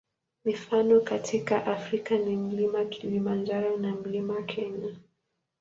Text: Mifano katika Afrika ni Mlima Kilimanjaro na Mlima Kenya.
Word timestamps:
Mifano 0.45 1.01
katika 1.01 1.65
Afrika 1.65 2.17
ni 2.17 2.35
Mlima 2.35 2.85
Kilimanjaro 2.85 3.77
na 3.77 3.95
Mlima 3.95 4.41
Kenya. 4.43 4.95